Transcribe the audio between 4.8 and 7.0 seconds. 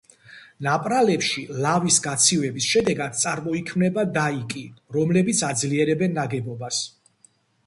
რომლებიც აძლიერებენ ნაგებობას.